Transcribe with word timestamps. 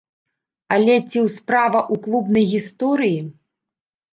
Але 0.77 0.95
ці 1.09 1.17
ў 1.25 1.33
справа 1.35 1.79
ў 1.81 1.95
клубнай 2.07 2.45
гісторыі? 2.55 3.19